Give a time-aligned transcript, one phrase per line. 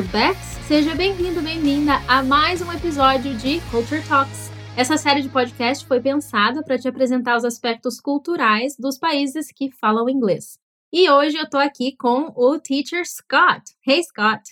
[0.00, 0.38] Bex.
[0.66, 4.50] Seja bem-vindo, bem-vinda a mais um episódio de Culture Talks.
[4.74, 9.70] Essa série de podcast foi pensada para te apresentar os aspectos culturais dos países que
[9.70, 10.58] falam inglês.
[10.90, 13.62] E hoje eu tô aqui com o Teacher Scott.
[13.86, 14.42] Hey, Scott.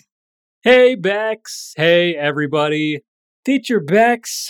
[0.63, 1.73] Hey, Bex.
[1.75, 3.03] Hey, everybody.
[3.43, 4.49] Teacher Bex,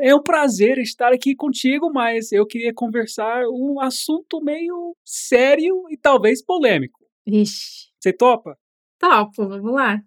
[0.00, 5.96] é um prazer estar aqui contigo, mas eu queria conversar um assunto meio sério e
[5.96, 7.00] talvez polêmico.
[7.26, 7.88] Vixe.
[7.98, 8.56] Você topa?
[9.00, 10.00] Topo, vamos lá.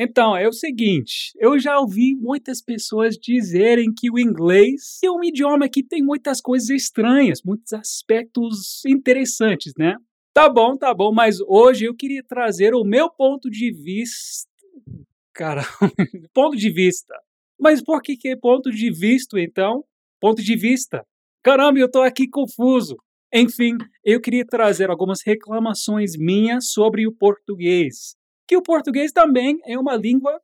[0.00, 5.24] Então, é o seguinte, eu já ouvi muitas pessoas dizerem que o inglês é um
[5.24, 9.96] idioma que tem muitas coisas estranhas, muitos aspectos interessantes, né?
[10.32, 14.48] Tá bom, tá bom, mas hoje eu queria trazer o meu ponto de vista.
[15.34, 15.62] Cara,
[16.32, 17.12] ponto de vista.
[17.58, 19.84] Mas por que, que é ponto de vista, então?
[20.20, 21.04] Ponto de vista.
[21.42, 22.96] Caramba, eu tô aqui confuso.
[23.34, 28.17] Enfim, eu queria trazer algumas reclamações minhas sobre o português.
[28.48, 30.40] Que o português também é uma língua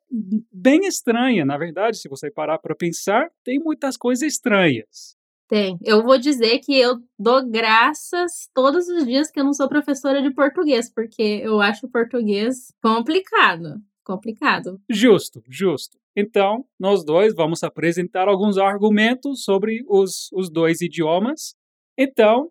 [0.52, 5.16] bem estranha, na verdade, se você parar para pensar, tem muitas coisas estranhas.
[5.48, 5.78] Tem.
[5.83, 10.20] Eu vou dizer que eu dou graças todos os dias que eu não sou professora
[10.20, 13.80] de português, porque eu acho o português complicado.
[14.05, 14.78] Complicado.
[14.88, 15.97] Justo, justo.
[16.14, 21.55] Então, nós dois vamos apresentar alguns argumentos sobre os, os dois idiomas.
[21.97, 22.50] Então,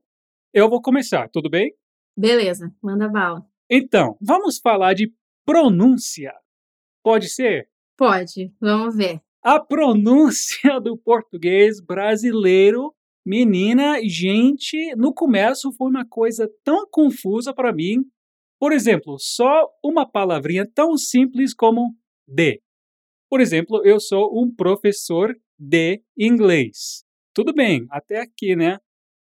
[0.52, 1.76] eu vou começar, tudo bem?
[2.18, 3.46] Beleza, manda bala.
[3.70, 5.14] Então, vamos falar de
[5.46, 6.34] pronúncia.
[7.04, 7.70] Pode ser?
[7.98, 9.22] Pode, vamos ver.
[9.42, 12.94] A pronúncia do português brasileiro,
[13.26, 18.06] menina, gente, no começo foi uma coisa tão confusa para mim.
[18.60, 21.94] Por exemplo, só uma palavrinha tão simples como
[22.28, 22.62] de.
[23.30, 27.04] Por exemplo, eu sou um professor de inglês.
[27.34, 28.78] Tudo bem, até aqui, né?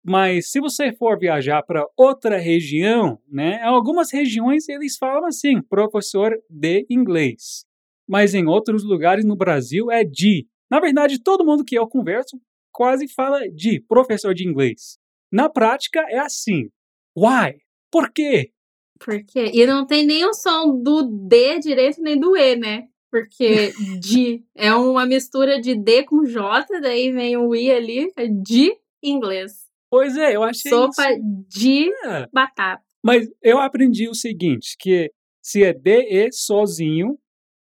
[0.04, 6.38] Mas se você for viajar para outra região, né, algumas regiões eles falam assim, professor
[6.50, 7.64] de inglês.
[8.06, 10.46] Mas em outros lugares no Brasil é de.
[10.70, 12.38] Na verdade, todo mundo que eu converso
[12.70, 14.98] quase fala de professor de inglês.
[15.32, 16.68] Na prática é assim.
[17.16, 17.62] Why?
[17.90, 18.50] Por quê?
[18.98, 19.50] Por quê?
[19.54, 22.88] E não tem nem o som do D direito nem do E, né?
[23.10, 28.26] Porque de é uma mistura de D com J, daí vem o I ali, é
[28.26, 29.63] de inglês.
[29.94, 31.22] Pois é, eu achei Sopa isso.
[31.48, 32.26] de É.
[32.32, 32.82] batata.
[33.00, 37.16] Mas eu aprendi o seguinte, que se é DE sozinho,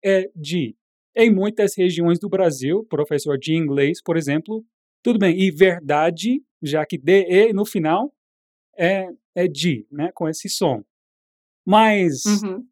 [0.02, 0.74] é de.
[1.14, 4.64] Em muitas regiões do Brasil, professor de inglês, por exemplo,
[5.02, 5.38] tudo bem.
[5.38, 8.10] E verdade, já que DE no final
[8.78, 10.82] é, é de, né, com esse som.
[11.66, 12.66] Mas Uhum.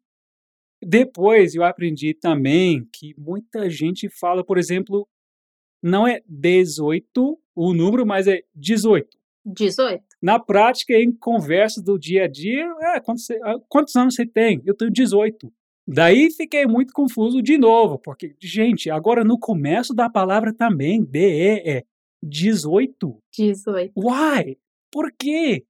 [0.81, 5.07] depois eu aprendi também que muita gente fala, por exemplo,
[5.81, 9.15] não é 18 o número, mas é 18.
[9.45, 10.03] 18.
[10.21, 14.61] Na prática, em conversas do dia a dia, é, quantos, ah, quantos anos você tem?
[14.65, 15.51] Eu tenho 18.
[15.85, 21.61] Daí fiquei muito confuso de novo, porque, gente, agora no começo da palavra também, DE
[21.65, 21.83] é
[22.21, 23.17] 18.
[23.35, 23.91] 18.
[23.97, 24.57] Why?
[24.89, 25.65] Por quê?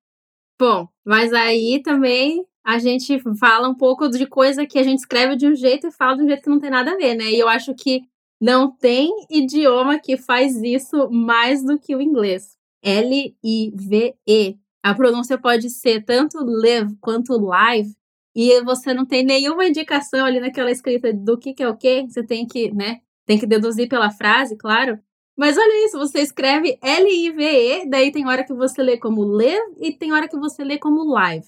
[0.59, 5.35] Bom, mas aí também a gente fala um pouco de coisa que a gente escreve
[5.35, 7.25] de um jeito e fala de um jeito que não tem nada a ver, né?
[7.31, 8.01] E eu acho que
[8.40, 12.57] não tem idioma que faz isso mais do que o inglês.
[12.84, 14.58] L-I-V-E.
[14.84, 17.90] A pronúncia pode ser tanto live quanto live.
[18.36, 22.06] E você não tem nenhuma indicação ali naquela escrita do que, que é o quê.
[22.08, 23.00] Você tem que, né?
[23.26, 25.00] Tem que deduzir pela frase, claro.
[25.36, 29.92] Mas olha isso, você escreve L-I-V-E, daí tem hora que você lê como live e
[29.92, 31.46] tem hora que você lê como live.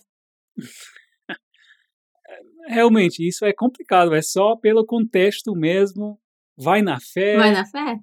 [2.67, 6.19] Realmente, isso é complicado, é só pelo contexto mesmo.
[6.57, 7.99] Vai na fé, Vai na fé?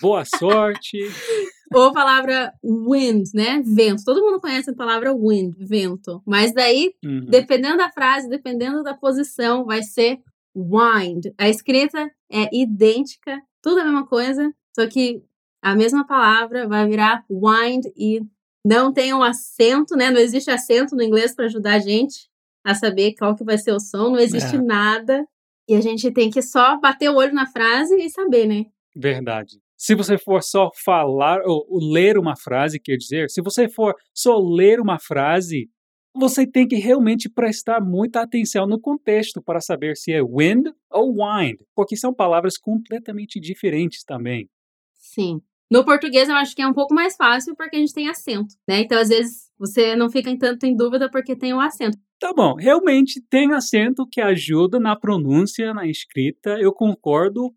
[0.00, 0.98] boa sorte.
[1.74, 3.62] Ou a palavra wind, né?
[3.64, 4.04] Vento.
[4.04, 6.22] Todo mundo conhece a palavra wind, vento.
[6.26, 7.26] Mas daí, Uhum.
[7.26, 10.18] dependendo da frase, dependendo da posição, vai ser
[10.56, 11.32] wind.
[11.36, 15.22] A escrita é idêntica, tudo a mesma coisa, só que
[15.62, 18.20] a mesma palavra vai virar wind e
[18.64, 20.10] não tem um acento, né?
[20.10, 22.28] Não existe acento no inglês para ajudar a gente
[22.64, 24.62] a saber qual que vai ser o som, não existe É.
[24.62, 25.26] nada.
[25.68, 28.66] E a gente tem que só bater o olho na frase e saber, né?
[28.94, 29.58] Verdade.
[29.84, 33.94] Se você for só falar ou, ou ler uma frase, quer dizer, se você for
[34.14, 35.68] só ler uma frase,
[36.16, 41.12] você tem que realmente prestar muita atenção no contexto para saber se é wind ou
[41.12, 44.48] wind, porque são palavras completamente diferentes também.
[44.94, 45.42] Sim.
[45.70, 48.54] No português eu acho que é um pouco mais fácil porque a gente tem acento,
[48.66, 48.80] né?
[48.80, 51.98] Então às vezes você não fica em tanto em dúvida porque tem o acento.
[52.18, 57.54] Tá bom, realmente tem acento que ajuda na pronúncia, na escrita, eu concordo,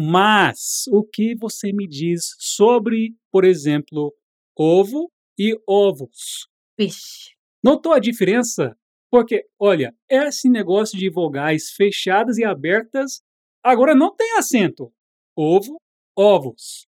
[0.00, 4.14] mas o que você me diz sobre, por exemplo,
[4.56, 6.48] ovo e ovos?
[6.78, 7.32] Vixe.
[7.62, 8.76] Notou a diferença?
[9.10, 13.22] Porque, olha, esse negócio de vogais fechadas e abertas
[13.62, 14.92] Agora não tem acento.
[15.36, 15.80] Ovo,
[16.16, 16.86] ovos.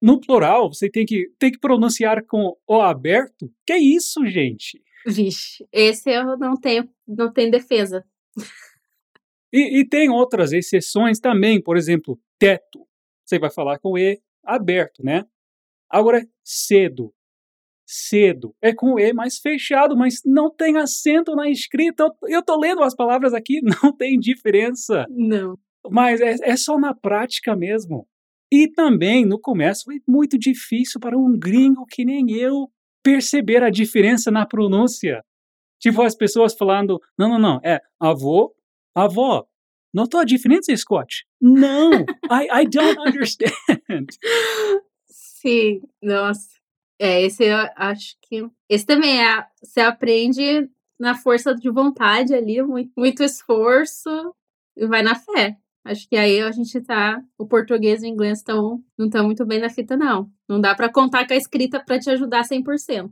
[0.00, 3.52] No plural, você tem que, tem que pronunciar com o aberto.
[3.66, 4.82] Que isso, gente?
[5.06, 8.04] Vixe, esse eu não tenho, não tenho defesa.
[9.52, 12.86] E, e tem outras exceções também, por exemplo, teto.
[13.24, 15.24] Você vai falar com E aberto, né?
[15.90, 17.12] Agora, cedo.
[17.86, 18.54] Cedo.
[18.60, 22.04] É com E mais fechado, mas não tem acento na escrita.
[22.04, 25.06] Eu, eu tô lendo as palavras aqui, não tem diferença.
[25.08, 25.58] Não.
[25.90, 28.06] Mas é, é só na prática mesmo.
[28.50, 32.70] E também, no começo, foi muito difícil para um gringo que nem eu
[33.02, 35.24] perceber a diferença na pronúncia.
[35.80, 38.54] Tipo, as pessoas falando, não, não, não, é avô,
[38.94, 39.46] avó.
[39.96, 41.24] Notou a diferença, Scott?
[41.40, 41.90] Não,
[42.30, 44.08] I, I don't understand.
[45.08, 46.50] Sim, nossa.
[47.00, 48.46] É, esse eu acho que.
[48.68, 49.46] Esse também é.
[49.62, 50.68] Você aprende
[51.00, 54.34] na força de vontade ali, muito, muito esforço
[54.76, 55.56] e vai na fé.
[55.82, 57.22] Acho que aí a gente tá.
[57.38, 60.30] O português e o inglês tão, não estão muito bem na fita, não.
[60.46, 63.10] Não dá para contar com a escrita para te ajudar 100%.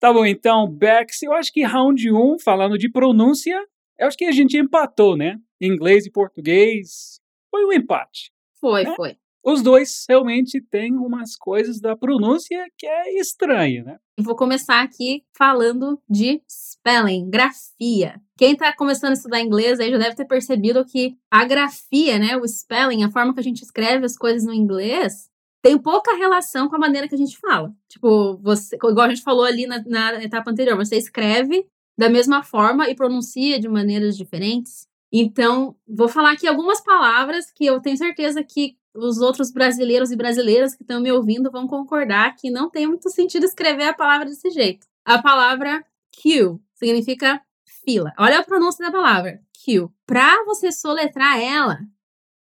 [0.00, 3.56] Tá bom, então, Bex, eu acho que round 1, falando de pronúncia,
[3.98, 5.38] eu acho que a gente empatou, né?
[5.60, 7.20] Inglês e português.
[7.50, 8.32] Foi um empate.
[8.60, 8.94] Foi, né?
[8.96, 9.16] foi.
[9.44, 13.98] Os dois realmente têm umas coisas da pronúncia que é estranha, né?
[14.18, 18.20] Vou começar aqui falando de spelling, grafia.
[18.38, 22.36] Quem está começando a estudar inglês aí já deve ter percebido que a grafia, né,
[22.38, 25.28] o spelling, a forma que a gente escreve as coisas no inglês,
[25.62, 27.74] tem pouca relação com a maneira que a gente fala.
[27.88, 32.42] Tipo, você, igual a gente falou ali na, na etapa anterior, você escreve da mesma
[32.42, 34.88] forma e pronuncia de maneiras diferentes.
[35.12, 40.16] Então, vou falar aqui algumas palavras que eu tenho certeza que os outros brasileiros e
[40.16, 44.26] brasileiras que estão me ouvindo vão concordar que não tem muito sentido escrever a palavra
[44.26, 44.86] desse jeito.
[45.04, 47.40] A palavra queue significa
[47.84, 48.12] fila.
[48.18, 49.88] Olha a pronúncia da palavra, queue.
[50.06, 51.78] Para você soletrar ela,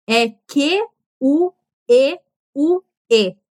[0.07, 0.81] é Q-U-E-U-E.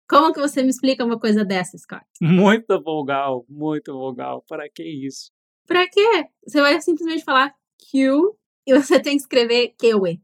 [0.07, 2.05] Como que você me explica uma coisa dessa, Scott?
[2.21, 4.43] Muito vogal, muito vogal.
[4.47, 5.31] Para que isso?
[5.67, 6.27] Para quê?
[6.45, 7.53] Você vai simplesmente falar
[7.89, 10.21] Q e você tem que escrever QE.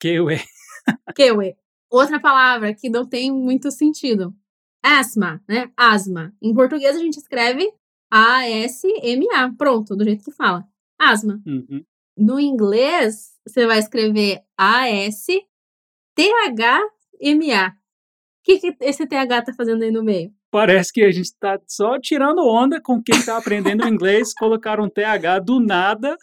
[0.00, 0.40] QE.
[1.14, 1.56] QE.
[1.90, 4.34] Outra palavra que não tem muito sentido.
[4.82, 5.70] Asma, né?
[5.76, 6.34] Asma.
[6.40, 7.72] Em português a gente escreve
[8.10, 9.52] A-S-M-A.
[9.56, 10.66] Pronto, do jeito que fala.
[10.98, 11.40] Asma.
[11.46, 11.84] Uhum.
[12.16, 15.48] No inglês, você vai escrever A-S-T-H-M-A.
[17.68, 17.72] O
[18.42, 20.32] que, que esse TH tá fazendo aí no meio?
[20.50, 24.88] Parece que a gente está só tirando onda com quem está aprendendo inglês, colocar um
[24.88, 26.16] TH do nada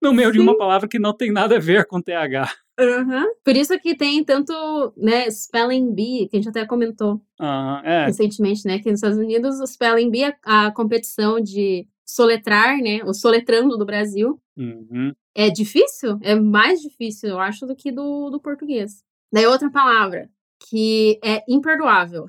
[0.00, 0.34] no meio Sim.
[0.34, 2.48] de uma palavra que não tem nada a ver com TH.
[2.78, 3.24] Uhum.
[3.42, 4.52] Por isso que tem tanto,
[4.96, 8.06] né, Spelling Bee, que a gente até comentou uhum, é.
[8.06, 13.00] recentemente, né, que nos Estados Unidos o Spelling Bee, a, a competição de soletrar, né,
[13.04, 15.12] o soletrando do Brasil, uhum.
[15.34, 19.02] é difícil, é mais difícil, eu acho, do que do, do português.
[19.32, 20.28] Daí outra palavra,
[20.68, 22.26] que é imperdoável.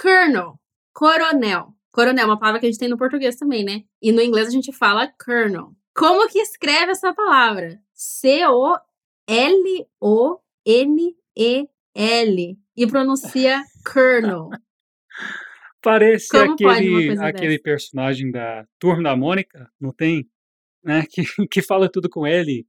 [0.00, 0.58] Colonel,
[0.92, 1.74] coronel.
[1.92, 3.82] Coronel é uma palavra que a gente tem no português também, né?
[4.00, 5.74] E no inglês a gente fala colonel.
[5.94, 7.80] Como que escreve essa palavra?
[7.92, 8.76] C-O
[9.30, 10.38] L-O-N-E-L.
[12.76, 14.50] E pronuncia Colonel.
[15.82, 20.28] Parece Como aquele, aquele personagem da Turma da Mônica, não tem?
[20.82, 21.04] Né?
[21.10, 22.66] Que, que fala tudo com L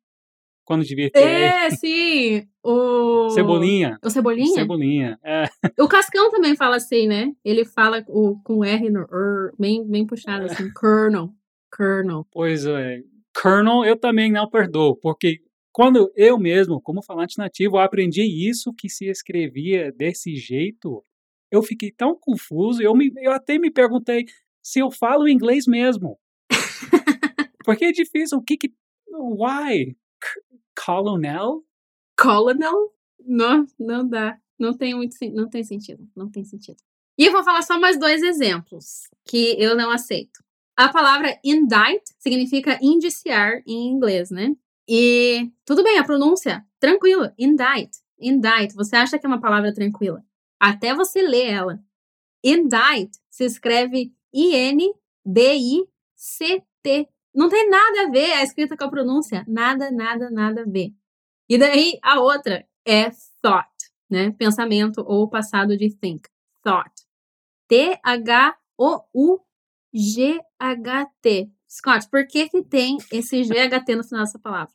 [0.72, 1.20] quando devia ter.
[1.20, 2.48] É, sim.
[2.63, 3.30] O...
[3.32, 4.00] Cebolinha.
[4.01, 4.54] O Cebolinha?
[4.54, 5.50] Cebolinha, é.
[5.78, 7.34] O Cascão também fala assim, né?
[7.44, 10.68] Ele fala o, com R no R, bem, bem puxado, assim.
[10.68, 10.72] É.
[10.74, 11.34] Colonel.
[11.75, 12.25] Colonel.
[12.32, 13.01] Pois é.
[13.36, 15.42] Colonel eu também não perdoo, porque
[15.74, 21.04] quando eu mesmo, como falante nativo, aprendi isso que se escrevia desse jeito,
[21.51, 24.24] eu fiquei tão confuso, eu, me, eu até me perguntei
[24.63, 26.18] se eu falo inglês mesmo.
[27.66, 28.74] Porque é difícil, o que que...
[29.10, 29.98] Why?
[30.75, 31.63] Colonel?
[32.20, 32.94] Colonel?
[33.20, 34.38] Não, não dá.
[34.60, 36.08] Não tem muito não tem sentido.
[36.16, 36.78] Não tem sentido.
[37.18, 40.44] E eu vou falar só mais dois exemplos que eu não aceito.
[40.75, 44.56] A palavra indict significa indiciar em inglês, né?
[44.88, 48.74] E tudo bem, a pronúncia, tranquila, indict, indict.
[48.75, 50.24] Você acha que é uma palavra tranquila?
[50.60, 51.80] Até você ler ela.
[52.44, 54.98] Indict se escreve I-N-D-I-C-T.
[57.34, 59.46] Não tem nada a ver a escrita com a pronúncia.
[59.48, 60.90] Nada, nada, nada a ver.
[61.50, 63.10] E daí a outra é
[63.42, 63.70] thought,
[64.10, 64.32] né?
[64.32, 66.30] Pensamento ou passado de think.
[66.64, 66.92] Thought.
[67.68, 68.02] T-H-O-U-G-H-T.
[71.70, 74.74] Scott, por que, que tem esse GHT no final dessa palavra?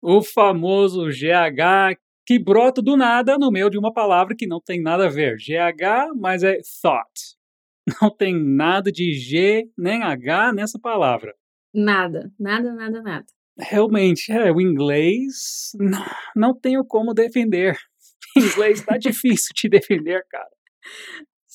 [0.00, 4.80] O famoso GH que brota do nada no meio de uma palavra que não tem
[4.80, 5.36] nada a ver.
[5.36, 7.36] GH, mas é thought.
[8.00, 11.34] Não tem nada de G nem H nessa palavra.
[11.74, 13.26] Nada, nada, nada, nada.
[13.58, 17.76] Realmente, é, o inglês não, não tenho como defender.
[18.36, 20.50] O inglês tá difícil de defender, cara.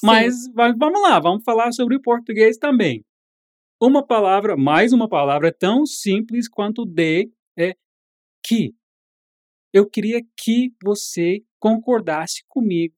[0.04, 3.04] Mas va- vamos lá, vamos falar sobre o português também.
[3.82, 7.76] Uma palavra, mais uma palavra tão simples quanto de é
[8.44, 8.76] que.
[9.74, 12.96] Eu queria que você concordasse comigo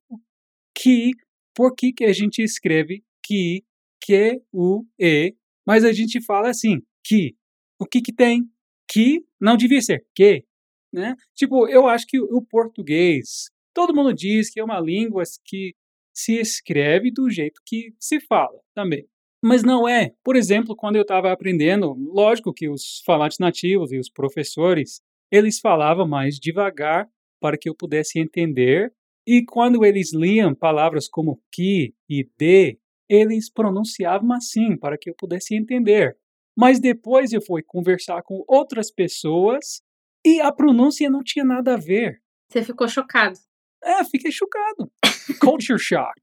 [0.75, 1.11] que
[1.53, 3.63] por que, que a gente escreve que,
[4.01, 5.35] que, o, e,
[5.65, 7.35] mas a gente fala assim, que.
[7.79, 8.43] O que que tem?
[8.87, 10.45] Que não devia ser que,
[10.93, 11.15] né?
[11.35, 15.73] Tipo, eu acho que o português, todo mundo diz que é uma língua que
[16.13, 19.07] se escreve do jeito que se fala também.
[19.41, 20.11] Mas não é.
[20.23, 25.01] Por exemplo, quando eu estava aprendendo, lógico que os falantes nativos e os professores,
[25.31, 27.07] eles falavam mais devagar
[27.39, 28.93] para que eu pudesse entender.
[29.25, 35.15] E quando eles liam palavras como que e de, eles pronunciavam assim para que eu
[35.15, 36.17] pudesse entender.
[36.59, 39.81] Mas depois eu fui conversar com outras pessoas
[40.25, 42.21] e a pronúncia não tinha nada a ver.
[42.51, 43.39] Você ficou chocado.
[43.81, 44.91] É, fiquei chocado.
[45.39, 46.19] Culture shock.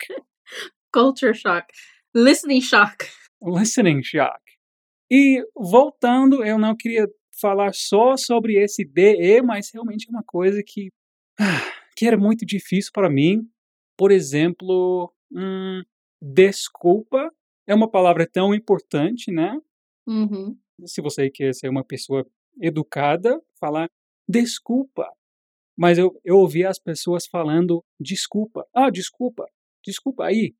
[0.92, 1.66] Culture shock.
[2.14, 3.06] Listening shock.
[3.42, 4.42] listening shock.
[5.10, 7.08] E voltando, eu não queria
[7.40, 10.90] falar só sobre esse DE, mas realmente é uma coisa que,
[11.40, 11.62] ah,
[11.96, 13.48] que era muito difícil para mim.
[13.96, 15.82] Por exemplo, hum,
[16.20, 17.32] desculpa
[17.66, 19.58] é uma palavra tão importante, né?
[20.06, 20.56] Uhum.
[20.84, 22.26] Se você quer ser uma pessoa
[22.60, 23.88] educada, falar
[24.28, 25.06] desculpa.
[25.76, 28.66] Mas eu, eu ouvi as pessoas falando desculpa.
[28.74, 29.46] Ah, desculpa.
[29.84, 30.54] Desculpa aí.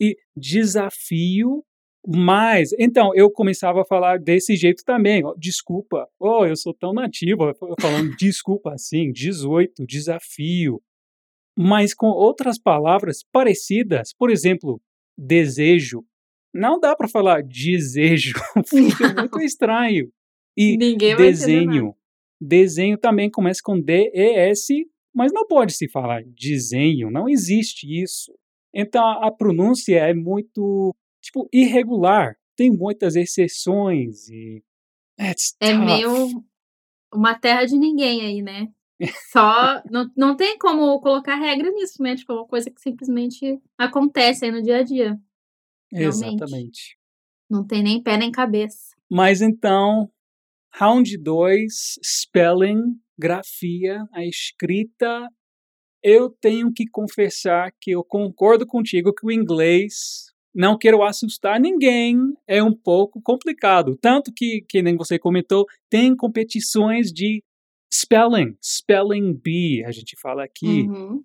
[0.00, 1.64] E desafio
[2.06, 2.70] mais.
[2.78, 5.24] Então, eu começava a falar desse jeito também.
[5.24, 6.06] ó, Desculpa.
[6.18, 7.44] Oh, eu sou tão nativo.
[7.44, 9.10] eu Falando desculpa assim.
[9.12, 9.86] 18.
[9.86, 10.82] Desafio.
[11.56, 14.12] Mas com outras palavras parecidas.
[14.16, 14.80] Por exemplo,
[15.16, 16.04] desejo.
[16.52, 18.34] Não dá para falar desejo.
[18.66, 20.10] Fica muito estranho.
[20.56, 21.94] E Ninguém desenho.
[22.40, 28.32] Desenho também começa com D-E-S, mas não pode se falar desenho, não existe isso.
[28.72, 32.36] Então a pronúncia é muito, tipo, irregular.
[32.56, 34.62] Tem muitas exceções e
[35.60, 36.44] É meio
[37.12, 38.68] uma terra de ninguém aí, né?
[39.32, 39.82] Só.
[39.90, 42.16] Não, não tem como colocar regra nisso, né?
[42.16, 45.18] Tipo, é uma coisa que simplesmente acontece aí no dia a dia.
[45.92, 46.34] Realmente.
[46.34, 46.98] Exatamente.
[47.50, 48.94] Não tem nem pé nem cabeça.
[49.10, 50.10] Mas então,
[50.74, 55.28] round 2, spelling, grafia, a escrita.
[56.02, 62.16] Eu tenho que confessar que eu concordo contigo que o inglês, não quero assustar ninguém,
[62.46, 63.98] é um pouco complicado.
[64.00, 67.42] Tanto que, que nem você comentou, tem competições de
[67.92, 70.82] spelling, spelling bee, a gente fala aqui.
[70.82, 71.24] Uhum.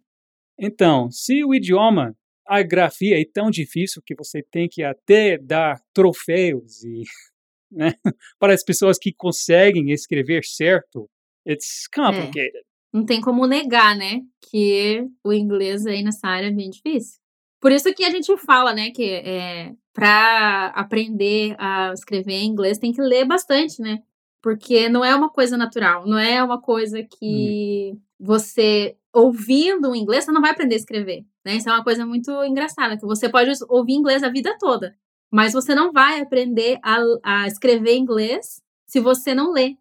[0.58, 2.16] Então, se o idioma,
[2.48, 7.04] a grafia é tão difícil que você tem que até dar troféus e,
[7.72, 7.94] né,
[8.40, 11.10] para as pessoas que conseguem escrever certo,
[11.48, 12.64] it's complicated.
[12.94, 14.22] Não tem como negar, né?
[14.52, 17.20] Que o inglês aí nessa área é bem difícil.
[17.60, 18.92] Por isso que a gente fala, né?
[18.92, 24.00] Que é, para aprender a escrever em inglês tem que ler bastante, né?
[24.42, 30.26] Porque não é uma coisa natural, não é uma coisa que você, ouvindo o inglês,
[30.26, 31.26] você não vai aprender a escrever.
[31.46, 31.56] Né?
[31.58, 34.96] Isso é uma coisa muito engraçada, que você pode ouvir inglês a vida toda,
[35.32, 39.76] mas você não vai aprender a, a escrever inglês se você não lê,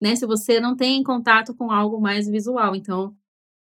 [0.00, 0.14] né?
[0.16, 2.74] Se você não tem contato com algo mais visual.
[2.74, 3.16] Então,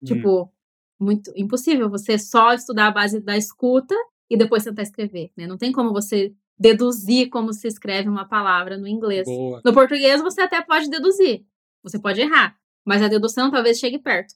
[0.02, 0.06] Hum.
[0.06, 0.52] tipo,
[1.00, 3.94] muito impossível você só estudar a base da escuta
[4.30, 5.46] e depois tentar escrever, né?
[5.46, 9.26] Não tem como você deduzir como se escreve uma palavra no inglês.
[9.26, 9.60] Boa.
[9.64, 11.44] No português você até pode deduzir.
[11.82, 14.34] Você pode errar, mas a dedução talvez chegue perto.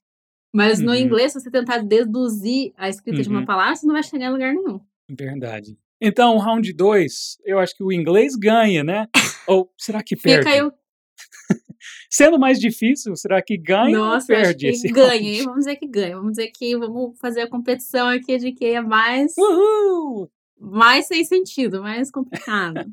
[0.55, 0.97] Mas no Uhum.
[0.97, 3.47] inglês, se você tentar deduzir a escrita de uma Uhum.
[3.47, 4.81] palavra, você não vai chegar em lugar nenhum.
[5.11, 5.78] Verdade.
[6.00, 9.09] Então, round 2, eu acho que o inglês ganha, né?
[9.47, 10.38] Ou será que perde?
[10.38, 10.73] Fica aí o.
[12.11, 15.43] Sendo mais difícil, será que ganha Nossa, ou eu acho perde que ganha, round?
[15.45, 16.17] Vamos dizer que ganha.
[16.17, 19.33] Vamos dizer que vamos fazer a competição aqui de quem é mais.
[19.37, 20.31] Uhul!
[20.61, 22.85] mais sem sentido, mais complicado.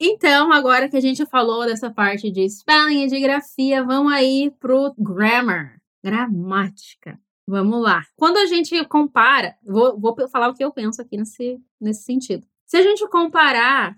[0.00, 4.52] então, agora que a gente falou dessa parte de spelling e de grafia, vamos aí
[4.60, 5.77] pro grammar,
[6.08, 7.20] gramática.
[7.46, 8.04] Vamos lá.
[8.16, 12.46] Quando a gente compara, vou, vou falar o que eu penso aqui nesse, nesse sentido.
[12.66, 13.96] Se a gente comparar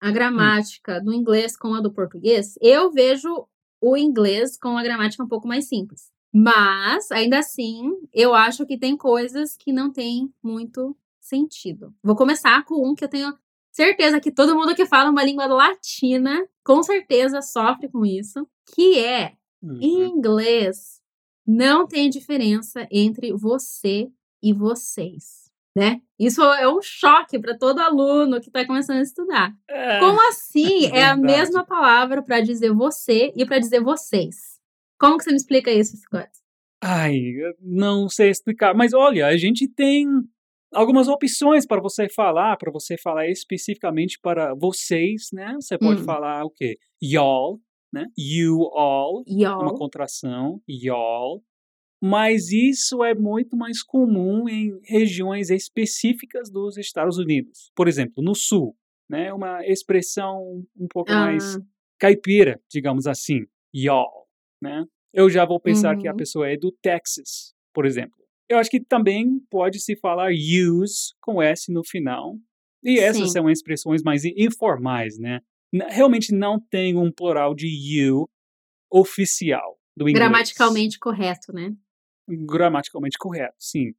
[0.00, 3.46] a gramática do inglês com a do português, eu vejo
[3.80, 6.10] o inglês com a gramática um pouco mais simples.
[6.32, 11.94] Mas, ainda assim, eu acho que tem coisas que não tem muito sentido.
[12.02, 13.34] Vou começar com um que eu tenho
[13.70, 18.98] certeza que todo mundo que fala uma língua latina com certeza sofre com isso, que
[18.98, 19.82] é Uhum.
[19.82, 20.97] inglês
[21.48, 24.08] não tem diferença entre você
[24.42, 25.48] e vocês.
[25.74, 26.00] né?
[26.18, 29.52] Isso é um choque para todo aluno que está começando a estudar.
[29.70, 31.20] É, Como assim é a verdade.
[31.20, 34.58] mesma palavra para dizer você e para dizer vocês?
[34.98, 36.28] Como que você me explica isso, Scott?
[36.82, 37.16] Ai,
[37.60, 40.06] não sei explicar, mas olha, a gente tem
[40.72, 45.54] algumas opções para você falar, para você falar especificamente para vocês, né?
[45.60, 46.04] Você pode Hum.
[46.04, 46.76] falar o quê?
[47.02, 47.58] Y'all,
[47.92, 48.06] né?
[48.16, 49.74] You all, uma Y'all.
[49.74, 51.42] contração, y'all.
[52.00, 57.72] Mas isso é muito mais comum em regiões específicas dos Estados Unidos.
[57.74, 58.76] Por exemplo, no sul,
[59.08, 59.32] né?
[59.32, 61.60] Uma expressão um pouco mais Ah,
[61.98, 63.40] caipira, digamos assim,
[63.74, 64.28] y'all,
[64.62, 64.84] né?
[65.12, 66.16] Eu já vou pensar que a uhum.
[66.16, 68.16] pessoa é do Texas, por exemplo.
[68.48, 72.36] Eu acho que também pode se falar use com S no final.
[72.82, 73.32] E essas Sim.
[73.32, 75.40] são expressões mais informais, né?
[75.72, 78.28] Realmente não tem um plural de you
[78.90, 80.28] oficial do inglês.
[80.28, 81.74] Gramaticalmente correto, né?
[82.28, 83.92] Gramaticalmente correto, sim.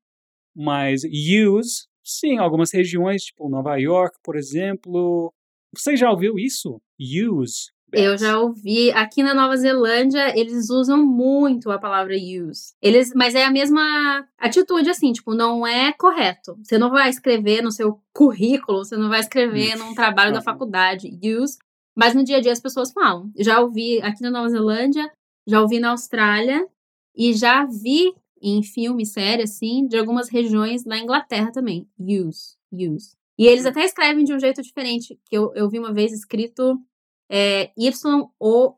[0.56, 5.34] Mas use, sim, algumas regiões, tipo Nova York, por exemplo.
[5.76, 6.82] Você já ouviu isso?
[7.00, 7.72] Use.
[7.92, 8.92] Eu já ouvi.
[8.92, 12.74] Aqui na Nova Zelândia, eles usam muito a palavra use.
[12.82, 16.58] Eles, mas é a mesma atitude, assim, tipo, não é correto.
[16.64, 20.46] Você não vai escrever no seu currículo, você não vai escrever num trabalho da aham.
[20.46, 21.58] faculdade, use.
[21.96, 23.32] Mas no dia a dia as pessoas falam.
[23.38, 25.12] Já ouvi aqui na Nova Zelândia,
[25.48, 26.66] já ouvi na Austrália
[27.16, 31.88] e já vi em filme, série, assim, de algumas regiões na Inglaterra também.
[32.00, 33.18] Use, use.
[33.38, 33.70] E eles Hum.
[33.70, 36.80] até escrevem de um jeito diferente, que eu, eu vi uma vez escrito
[37.30, 37.72] é,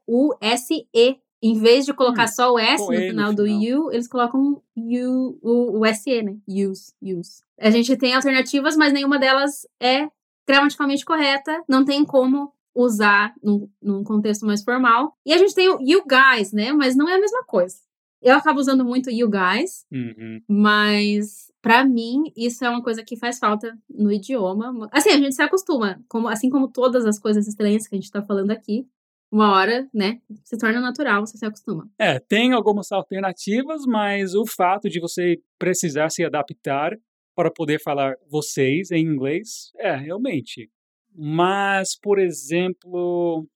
[0.08, 1.18] Y-O-U-S-E.
[1.44, 3.44] Em vez de colocar Hum, só o S no no final do.
[3.46, 6.38] U, eles colocam U, o, o S-E, né?
[6.48, 7.42] Use, use.
[7.60, 10.08] A gente tem alternativas, mas nenhuma delas é
[10.48, 11.64] gramaticalmente correta.
[11.68, 15.16] Não tem como usar num, num contexto mais formal.
[15.26, 16.72] E a gente tem o you guys, né?
[16.74, 17.78] Mas não é a mesma coisa.
[18.22, 20.42] Eu acabo usando muito you guys, Uhum.
[20.48, 24.90] mas pra mim isso é uma coisa que faz falta no idioma.
[24.92, 28.12] Assim, a gente se acostuma, como, assim como todas as coisas estranhas que a gente
[28.12, 28.88] tá falando aqui.
[29.32, 31.90] Uma hora, né, se torna natural, você se acostuma.
[31.98, 36.98] É, tem algumas alternativas, mas o fato de você precisar se adaptar
[37.34, 40.70] para poder falar vocês em inglês, é, realmente.
[41.16, 43.48] Mas, por exemplo,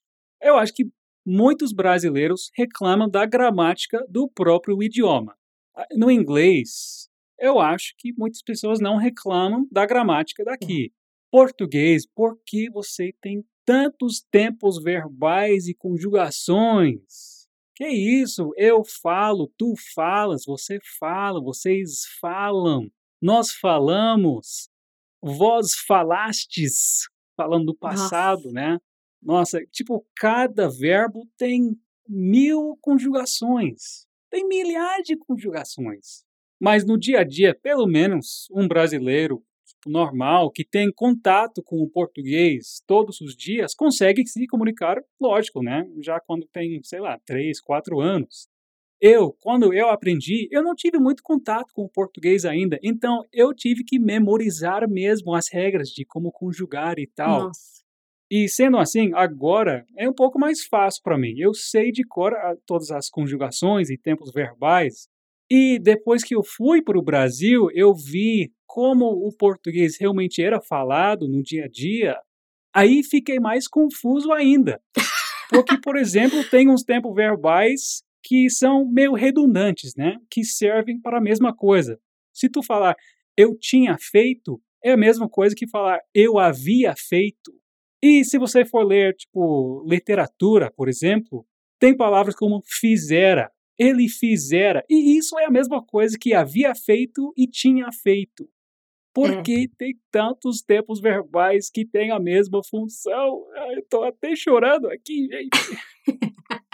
[0.41, 0.85] eu acho que
[1.25, 5.35] muitos brasileiros reclamam da gramática do próprio idioma.
[5.75, 10.93] Ah, No inglês, eu acho que muitas pessoas não reclamam da gramática daqui.
[11.31, 17.45] Português, por que você tem tantos tempos verbais e conjugações?
[17.75, 18.53] Que isso?
[18.55, 22.89] Eu falo, tu falas, você fala, vocês falam,
[23.21, 24.69] nós falamos,
[25.21, 28.53] vós falastes, falando do passado, Nossa.
[28.53, 28.79] né?
[29.21, 36.24] Nossa, tipo, cada verbo tem mil conjugações, tem milhares de conjugações.
[36.59, 41.77] Mas no dia a dia, pelo menos um brasileiro tipo, normal, que tem contato com
[41.81, 45.85] o português todos os dias, consegue se comunicar, lógico, né?
[46.01, 48.47] Já quando tem, sei lá, três, quatro anos.
[49.01, 53.53] Eu, quando eu aprendi, eu não tive muito contato com o português ainda, então eu
[53.53, 57.47] tive que memorizar mesmo as regras de como conjugar e tal.
[57.47, 57.75] Nossa.
[58.31, 61.35] E sendo assim, agora é um pouco mais fácil para mim.
[61.37, 65.07] Eu sei de cor a- todas as conjugações e tempos verbais.
[65.49, 70.59] E depois que eu fui para o Brasil, eu vi como o português realmente era
[70.61, 72.17] falado no dia a dia.
[72.73, 74.81] Aí fiquei mais confuso ainda.
[75.49, 80.17] Porque, por exemplo, tem uns tempos verbais que são meio redundantes, né?
[80.29, 81.99] Que servem para a mesma coisa.
[82.33, 82.95] Se tu falar
[83.37, 87.53] eu tinha feito, é a mesma coisa que falar eu havia feito.
[88.01, 91.45] E se você for ler, tipo, literatura, por exemplo,
[91.79, 97.33] tem palavras como fizera, ele fizera, e isso é a mesma coisa que havia feito
[97.37, 98.49] e tinha feito.
[99.13, 99.41] Por É.
[99.41, 103.45] que tem tantos tempos verbais que têm a mesma função?
[103.73, 105.49] Eu tô até chorando aqui, gente.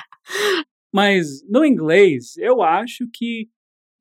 [0.94, 3.48] Mas no inglês, eu acho que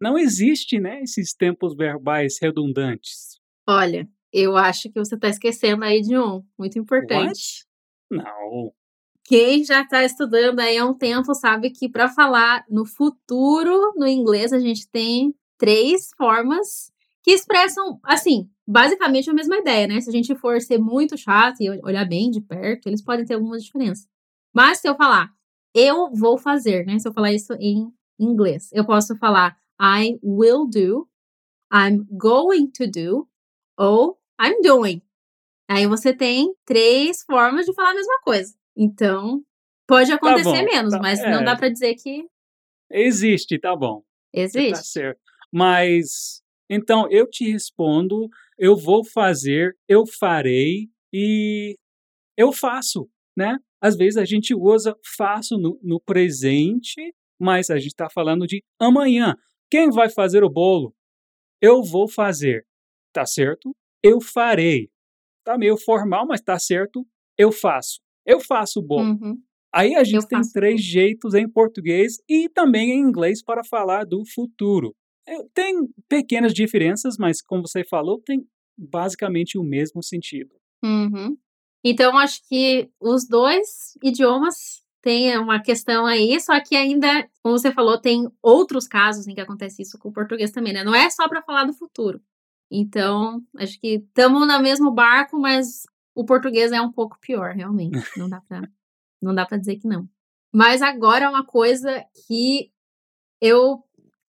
[0.01, 3.39] não existe, né, esses tempos verbais redundantes.
[3.69, 7.67] Olha, eu acho que você tá esquecendo aí de um, muito importante.
[8.11, 8.73] Não.
[9.31, 14.05] Quem já está estudando aí há um tempo sabe que para falar no futuro no
[14.05, 16.91] inglês a gente tem três formas
[17.23, 20.01] que expressam, assim, basicamente a mesma ideia, né?
[20.01, 23.35] Se a gente for ser muito chato e olhar bem de perto, eles podem ter
[23.35, 24.09] algumas diferenças.
[24.53, 25.31] Mas se eu falar
[25.73, 26.99] eu vou fazer, né?
[26.99, 27.89] Se eu falar isso em
[28.19, 31.09] inglês, eu posso falar I will do,
[31.73, 33.29] I'm going to do
[33.79, 35.01] ou I'm doing.
[35.69, 38.60] Aí você tem três formas de falar a mesma coisa.
[38.81, 39.43] Então,
[39.87, 41.31] pode acontecer bom, menos, tá- mas é.
[41.31, 42.25] não dá pra dizer que
[42.91, 44.01] Existe, tá bom.
[44.01, 44.87] Tá existe.
[44.87, 45.21] certo.
[45.53, 48.29] Mas, então, eu te respondo
[48.61, 51.75] eu vou fazer, eu farei e
[52.37, 53.59] eu faço, né?
[53.81, 58.63] Às vezes a gente usa faço no, no presente, mas a gente está falando de
[58.79, 59.35] amanhã.
[59.71, 60.95] Quem vai fazer o bolo?
[61.59, 62.67] Eu vou fazer,
[63.15, 63.75] tá certo?
[64.03, 64.91] Eu farei.
[65.43, 67.07] Tá meio formal, mas tá certo.
[67.39, 67.99] Eu faço.
[68.27, 69.11] Eu faço o bolo.
[69.11, 69.39] Uhum.
[69.73, 74.05] Aí a gente Eu tem três jeitos em português e também em inglês para falar
[74.05, 74.95] do futuro.
[75.27, 78.45] É, Tem pequenas diferenças, mas como você falou, tem
[78.77, 80.51] basicamente o mesmo sentido.
[80.83, 81.37] Uhum.
[81.85, 87.73] Então, acho que os dois idiomas têm uma questão aí, só que ainda, como você
[87.73, 90.85] falou, tem outros casos em que acontece isso com o português também, né?
[90.85, 92.21] Não é só para falar do futuro.
[92.71, 95.83] Então, acho que estamos no mesmo barco, mas
[96.15, 97.99] o português é um pouco pior, realmente.
[98.17, 98.63] Não dá pra,
[99.21, 100.09] não dá pra dizer que não.
[100.53, 102.71] Mas agora uma coisa que
[103.41, 103.83] eu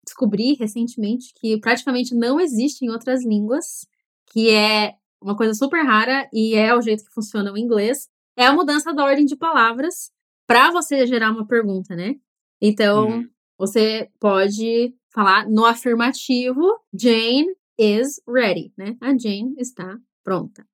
[0.05, 3.87] descobri recentemente que praticamente não existe em outras línguas,
[4.31, 8.45] que é uma coisa super rara e é o jeito que funciona o inglês, é
[8.45, 10.11] a mudança da ordem de palavras
[10.47, 12.15] para você gerar uma pergunta, né?
[12.61, 13.29] Então, Uhum.
[13.57, 16.61] você pode falar no afirmativo,
[16.93, 18.95] Jane is ready, né?
[19.01, 20.65] A Jane está pronta.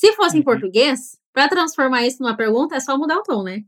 [0.00, 0.44] Se fosse em Uhum.
[0.44, 3.60] português, para transformar isso numa pergunta é só mudar o tom, né?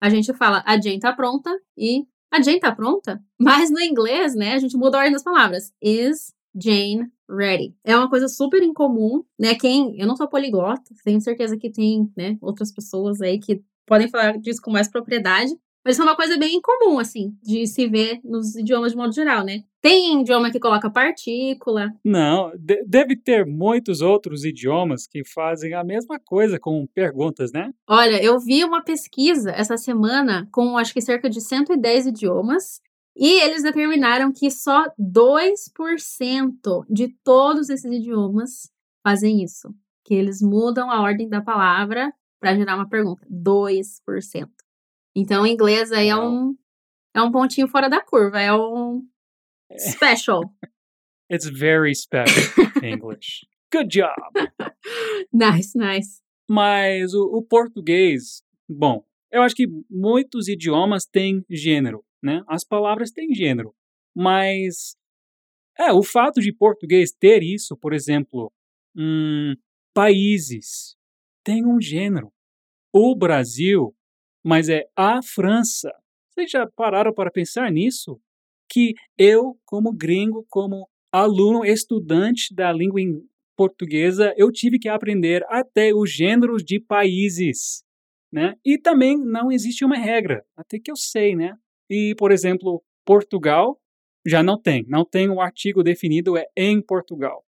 [0.00, 3.20] A gente fala a Jane tá pronta e a Jane tá pronta,
[3.66, 5.72] mas no inglês, né, a gente muda a ordem das palavras.
[5.82, 7.74] Is Jane ready?
[7.82, 9.56] É uma coisa super incomum, né?
[9.56, 14.08] Quem, eu não sou poliglota, tenho certeza que tem, né, outras pessoas aí que podem
[14.08, 15.50] falar disso com mais propriedade,
[15.84, 19.12] mas isso é uma coisa bem incomum, assim, de se ver nos idiomas de modo
[19.14, 19.64] geral, né?
[19.80, 25.82] Tem idioma que coloca partícula, Não, de- deve ter muitos outros idiomas que fazem a
[25.82, 27.72] mesma coisa com perguntas, né?
[27.88, 32.80] Olha, eu vi uma pesquisa essa semana com acho que cerca de 110 idiomas
[33.16, 38.70] e eles determinaram que só 2% de todos esses idiomas
[39.02, 39.74] fazem isso.
[40.04, 43.26] Que eles mudam a ordem da palavra para gerar uma pergunta.
[43.28, 44.48] 2%.
[45.14, 46.56] Então, o inglês aí é um,
[47.14, 49.06] é um pontinho fora da curva, é um
[49.78, 50.42] special.
[51.30, 53.46] It's very special English.
[53.72, 54.14] Good job!
[55.32, 56.20] nice, nice.
[56.48, 62.42] Mas o, o português, bom, eu acho que muitos idiomas têm gênero, né?
[62.46, 63.74] As palavras têm gênero.
[64.14, 64.94] Mas
[65.78, 68.52] é, o fato de português ter isso, por exemplo,
[68.94, 69.54] hum,
[69.94, 70.96] países
[71.42, 72.30] tem um gênero.
[72.92, 73.94] O Brasil,
[74.44, 75.92] mas é a França.
[76.30, 78.20] Vocês já pararam para pensar nisso?
[78.68, 83.00] Que eu, como gringo, como aluno, estudante da língua
[83.56, 87.84] portuguesa, eu tive que aprender até os gêneros de países,
[88.32, 88.54] né?
[88.64, 91.54] E também não existe uma regra, até que eu sei, né?
[91.88, 93.78] E, por exemplo, Portugal
[94.26, 97.44] já não tem, não tem um artigo definido, é em Portugal.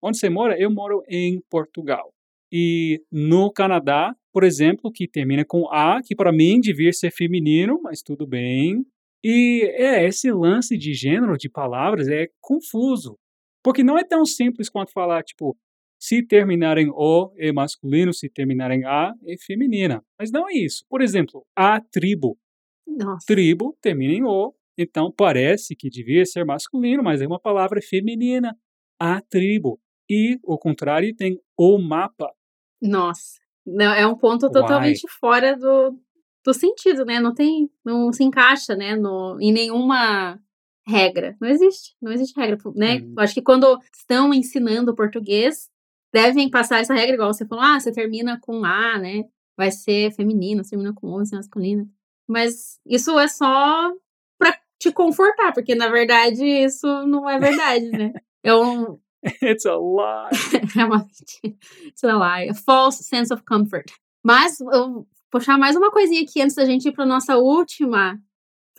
[0.00, 0.56] Onde você mora?
[0.58, 2.14] Eu moro em Portugal.
[2.52, 7.80] E no Canadá, por exemplo, que termina com A, que para mim devia ser feminino,
[7.82, 8.84] mas tudo bem.
[9.24, 13.18] E é esse lance de gênero de palavras é confuso,
[13.62, 15.56] porque não é tão simples quanto falar tipo
[16.00, 20.04] se terminar em O é masculino, se terminar em A é feminina.
[20.18, 20.84] Mas não é isso.
[20.88, 22.38] Por exemplo, a tribo.
[22.86, 23.26] Nossa.
[23.26, 28.56] Tribo termina em O, então parece que devia ser masculino, mas é uma palavra feminina.
[29.00, 29.80] A tribo.
[30.08, 32.32] E o contrário tem o mapa.
[32.80, 33.40] Nossa,
[33.74, 34.52] não, é um ponto Uai.
[34.52, 35.98] totalmente fora do,
[36.44, 37.20] do sentido, né?
[37.20, 40.38] Não tem, não se encaixa, né, no, em nenhuma
[40.86, 41.36] regra.
[41.40, 43.00] Não existe, não existe regra, né?
[43.00, 43.14] Uhum.
[43.18, 45.68] Acho que quando estão ensinando português,
[46.12, 49.24] devem passar essa regra, igual você falou, ah, você termina com A, né?
[49.56, 51.86] Vai ser feminino, você termina com O, vai ser masculino.
[52.26, 53.92] Mas isso é só
[54.38, 58.12] pra te confortar, porque na verdade isso não é verdade, né?
[58.42, 58.98] É um,
[59.42, 60.30] It's a lie.
[60.78, 61.56] é uma mentira.
[61.94, 63.86] Sei lá, a false sense of comfort.
[64.24, 68.18] Mas eu vou puxar mais uma coisinha aqui antes da gente ir para nossa última,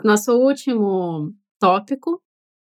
[0.04, 2.22] nosso último tópico,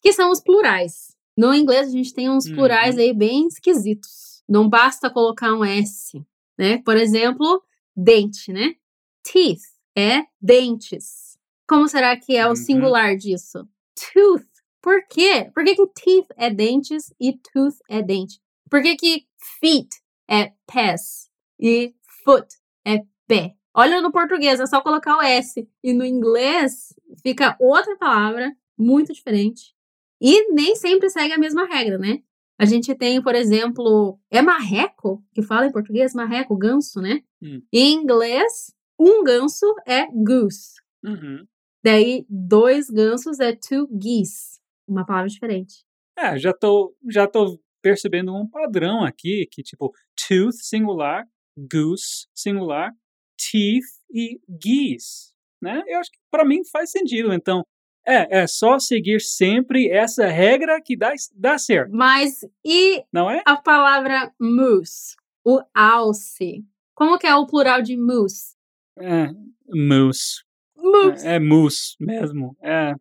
[0.02, 1.14] que são os plurais.
[1.36, 2.54] No inglês a gente tem uns Uhum.
[2.54, 4.42] plurais aí bem esquisitos.
[4.48, 6.20] Não basta colocar um S,
[6.58, 6.78] né?
[6.78, 7.62] Por exemplo,
[7.94, 8.74] dente, né?
[9.22, 9.60] Teeth
[9.96, 11.36] é dentes.
[11.68, 12.56] Como será que é o Uhum.
[12.56, 13.68] singular disso?
[13.94, 14.46] Tooth.
[14.80, 15.50] Por quê?
[15.54, 18.40] Por que, que teeth é dentes e tooth é dente?
[18.70, 19.26] Por que, que
[19.60, 19.88] feet
[20.28, 22.46] é pés e foot
[22.84, 23.54] é pé?
[23.74, 25.68] Olha no português, é só colocar o S.
[25.82, 29.74] E no inglês fica outra palavra, muito diferente.
[30.20, 32.22] E nem sempre segue a mesma regra, né?
[32.58, 37.22] A gente tem, por exemplo, é marreco, que fala em português, marreco, ganso, né?
[37.40, 37.62] Hum.
[37.72, 40.74] Em inglês, um ganso é goose.
[41.04, 41.46] Uhum.
[41.84, 44.57] Daí, dois gansos é two geese.
[44.88, 45.84] Uma palavra diferente.
[46.16, 51.24] É, já tô, já tô percebendo um padrão aqui, que tipo, tooth singular,
[51.56, 52.92] goose singular,
[53.36, 55.82] teeth e geese, né?
[55.86, 57.32] Eu acho que para mim faz sentido.
[57.32, 57.62] Então,
[58.06, 63.42] é, é só seguir sempre essa regra que dá, dá certo, Mas e não é?
[63.46, 65.14] a palavra moose?
[65.44, 66.64] O alce.
[66.94, 68.56] Como que é o plural de moose?
[68.98, 69.28] É,
[69.72, 70.42] moose.
[70.76, 71.26] Moose.
[71.26, 72.56] É, é moose mesmo.
[72.62, 72.94] É,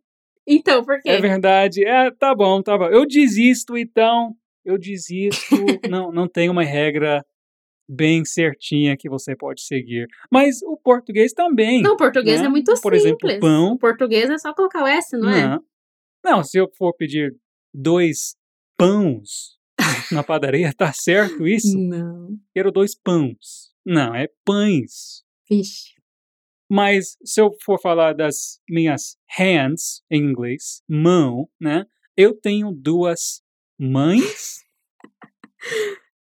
[0.48, 1.10] Então, por quê?
[1.10, 1.86] é verdade.
[1.86, 2.86] É, tá bom, tá bom.
[2.86, 4.34] Eu desisto, então.
[4.64, 5.56] Eu desisto.
[5.90, 7.24] não, não tem uma regra
[7.90, 10.08] bem certinha que você pode seguir.
[10.32, 11.82] Mas o português também.
[11.82, 12.48] Não, o português né?
[12.48, 13.04] é muito Por simples.
[13.04, 13.74] exemplo, pão.
[13.74, 15.48] O português é só colocar o S, não, é?
[15.48, 15.64] Não.
[16.24, 17.36] Não, se eu for pedir
[17.74, 18.36] dois
[18.78, 19.58] pães
[20.12, 21.78] na padaria, tá certo isso?
[21.78, 22.38] Não.
[22.54, 23.72] Quero dois pães.
[23.86, 25.24] Não, é pães.
[25.50, 25.97] Vixe.
[26.70, 31.86] Mas se eu for falar das minhas hands em inglês, mão, né?
[32.16, 33.42] Eu tenho duas
[33.80, 34.66] mães.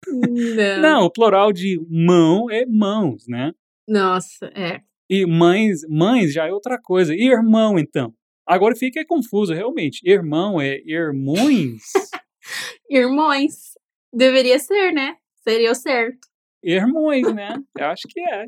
[0.06, 0.80] Não.
[0.80, 3.52] Não, o plural de mão é mãos, né?
[3.86, 4.80] Nossa, é.
[5.08, 7.14] E mães, mães já é outra coisa.
[7.14, 8.14] E irmão, então?
[8.46, 10.00] Agora fica confuso, realmente.
[10.04, 11.82] Irmão é irmãos?
[12.88, 13.78] Irmãos.
[14.12, 15.16] Deveria ser, né?
[15.44, 16.28] Seria o certo.
[16.62, 17.54] irmãos, né?
[17.78, 18.46] Eu acho que é.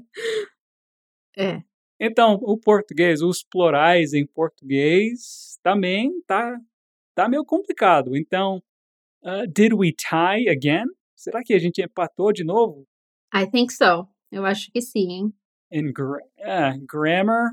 [1.37, 1.63] É.
[2.05, 6.59] Então, o português, os plurais em português também tá,
[7.15, 8.17] tá meio complicado.
[8.17, 8.61] Então,
[9.25, 10.87] uh, did we tie again?
[11.15, 12.85] Será que a gente empatou de novo?
[13.33, 14.09] I think so.
[14.33, 15.35] Eu acho que sim, hein?
[15.71, 17.53] In gra ah, grammar?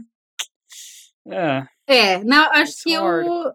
[1.28, 3.28] Ah, É, não, acho que hard.
[3.28, 3.54] o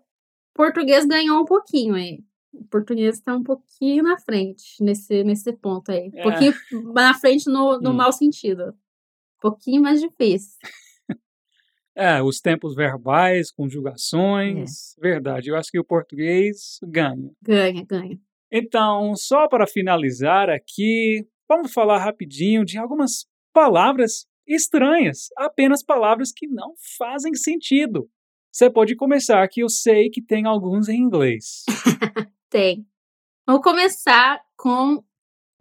[0.54, 2.22] português ganhou um pouquinho aí.
[2.52, 6.11] O português tá um pouquinho na frente nesse, nesse ponto aí.
[6.14, 6.22] Um É.
[6.22, 7.94] pouquinho na frente no, no Hum.
[7.94, 8.72] mau sentido.
[9.44, 10.57] Um pouquinho mais difícil.
[11.94, 14.94] é, os tempos verbais, conjugações.
[14.98, 17.30] Verdade, eu acho que o português ganha.
[17.42, 18.18] Ganha, ganha.
[18.50, 26.46] Então, só para finalizar aqui, vamos falar rapidinho de algumas palavras estranhas, apenas palavras que
[26.46, 28.09] não fazem sentido.
[28.50, 31.64] Você pode começar, que eu sei que tem alguns em inglês.
[32.48, 32.87] Tem.
[33.46, 35.04] Vamos começar com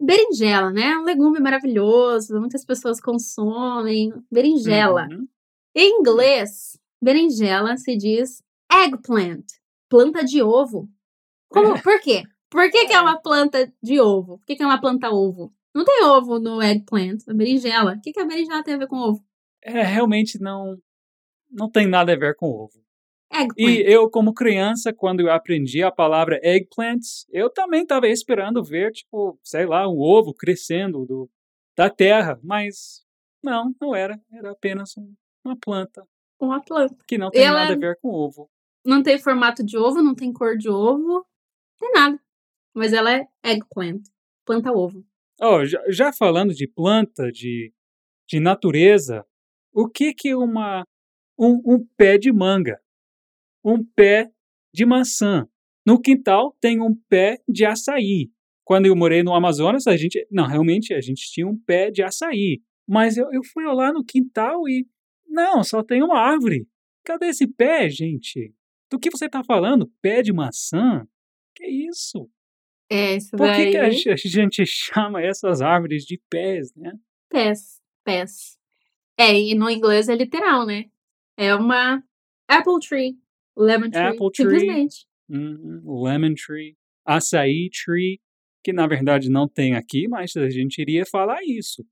[0.04, 0.96] berinjela, né?
[0.96, 4.12] Um legume maravilhoso, muitas pessoas consomem.
[4.30, 5.08] Berinjela.
[5.10, 5.26] Uhum.
[5.74, 9.44] Em inglês, berinjela se diz eggplant,
[9.88, 10.88] planta de ovo.
[11.48, 12.24] Como, por quê?
[12.50, 14.38] Por que, que é uma planta de ovo?
[14.38, 15.52] Por que, que é uma planta ovo?
[15.74, 17.94] Não tem ovo no eggplant, a berinjela.
[17.94, 19.24] O que, que a berinjela tem a ver com ovo?
[19.62, 20.76] É, realmente não,
[21.50, 22.84] não tem nada a ver com ovo.
[23.34, 23.80] E Eggplant.
[23.86, 29.38] eu, como criança, quando eu aprendi a palavra eggplant, eu também estava esperando ver, tipo,
[29.42, 31.30] sei lá, um ovo crescendo do,
[31.76, 33.02] da terra, mas
[33.42, 34.20] não, não era.
[34.32, 36.06] Era apenas um- uma planta
[36.40, 36.96] Uma planta.
[37.06, 38.48] que não tem Ela- nada a ver com ovo.
[38.84, 41.24] Não tem formato de ovo, não tem cor de ovo, não
[41.80, 42.20] tem nada.
[42.74, 44.02] Mas ela é eggplant,
[44.44, 45.04] planta ovo.
[45.40, 47.72] Oh, já, já falando de planta, de,
[48.28, 49.24] de natureza,
[49.72, 50.86] o que que uma
[51.38, 52.80] um, um pé de manga,
[53.64, 54.30] um pé
[54.72, 55.48] de maçã?
[55.86, 58.30] No quintal tem um pé de açaí.
[58.64, 62.02] Quando eu morei no Amazonas, a gente, não, realmente a gente tinha um pé de
[62.02, 62.62] açaí.
[62.88, 64.86] Mas eu, eu fui lá no quintal e
[65.26, 66.66] não, só tem uma árvore.
[67.04, 68.54] Cadê esse pé, gente?
[68.90, 69.90] Do que você está falando?
[70.00, 71.06] Pé de maçã?
[71.54, 72.30] Que isso?
[72.90, 73.70] É, isso Por que, daí.
[73.70, 76.92] que a gente chama essas árvores de pés, né?
[77.28, 78.58] Pés, pés.
[79.18, 80.86] É, e no inglês é literal, né?
[81.36, 82.02] É uma
[82.48, 83.18] apple tree,
[83.56, 84.44] lemon tree, Apple tree.
[84.50, 85.06] simplesmente.
[85.28, 88.20] Uhum, Lemon tree, açaí tree,
[88.62, 91.84] que na verdade não tem aqui, mas a gente iria falar isso.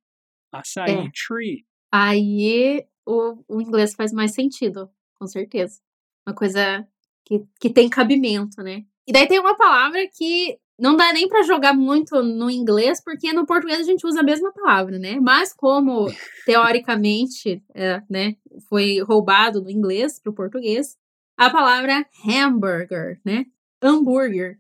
[0.53, 1.11] Açaí É.
[1.27, 1.65] tree.
[1.91, 5.81] Aí o, o inglês faz mais sentido, com certeza.
[6.27, 6.87] Uma coisa
[7.25, 8.85] que, que tem cabimento, né?
[9.07, 13.33] E daí tem uma palavra que não dá nem pra jogar muito no inglês, porque
[13.33, 15.19] no português a gente usa a mesma palavra, né?
[15.21, 16.07] Mas como
[16.47, 18.37] teoricamente, é, né,
[18.69, 20.97] foi roubado do inglês pro português,
[21.37, 23.47] a palavra hambúrguer, né?
[23.83, 24.59] Hambúrguer.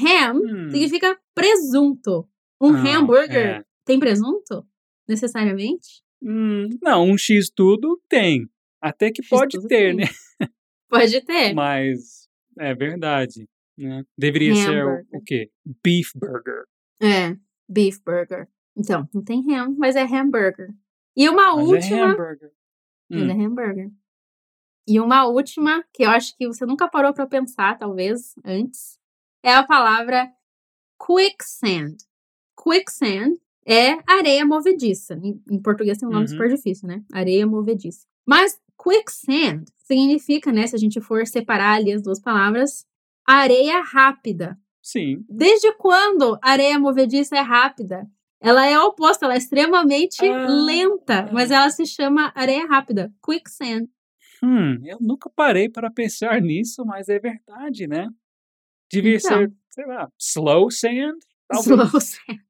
[0.00, 2.28] Ham Hum, significa presunto.
[2.60, 3.64] Um ah, hambúrguer é.
[3.84, 4.66] tem presunto?
[5.08, 6.02] Necessariamente?
[6.22, 8.48] Hum, não, um X tudo tem.
[8.80, 9.96] Até que pode ter, tem.
[9.96, 10.04] né?
[10.88, 11.52] Pode ter.
[11.52, 13.48] Mas é verdade.
[13.76, 14.04] Né?
[14.16, 15.06] Deveria ser o, Hambúrguer.
[15.12, 15.50] o quê?
[15.84, 16.64] Beef burger.
[17.02, 17.36] É,
[17.68, 18.48] beef burger.
[18.76, 20.70] Então, não tem ham, mas é hambúrguer.
[21.16, 22.12] E uma Mas é última.
[22.12, 22.50] hambúrguer.
[23.10, 23.90] mas Hum, é hambúrguer.
[24.86, 28.98] E uma última, que eu acho que você nunca parou pra pensar, talvez, antes,
[29.42, 30.30] é a palavra
[31.04, 31.96] quicksand.
[32.62, 33.34] Quicksand
[33.66, 35.14] é areia movediça.
[35.14, 36.28] Em, em português tem um nome Uhum.
[36.28, 37.02] super difícil, né?
[37.12, 38.06] Areia movediça.
[38.26, 42.86] Mas quicksand significa, né, se a gente for separar ali as duas palavras,
[43.26, 44.58] areia rápida.
[44.82, 45.24] Sim.
[45.28, 48.08] Desde quando areia movediça é rápida?
[48.40, 53.88] Ela é oposta, ela é extremamente Ah, lenta, mas ela se chama areia rápida, quicksand.
[54.42, 58.08] Hum, eu nunca parei para pensar nisso, mas é verdade, né?
[58.90, 59.38] Devia Então.
[59.38, 61.18] ser, sei lá, slow sand?
[61.48, 61.66] Talvez.
[61.66, 62.40] Slow sand.